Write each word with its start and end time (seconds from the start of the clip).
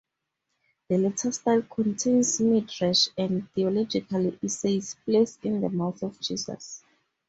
The 0.89 0.97
later 0.97 1.31
style 1.31 1.61
contains 1.61 2.41
midrash 2.41 3.09
and 3.19 3.47
theological 3.53 4.33
essays 4.43 4.95
placed 5.05 5.45
in 5.45 5.61
the 5.61 5.69
mouth 5.69 6.01
of 6.01 6.19
Jesus. 6.19 6.83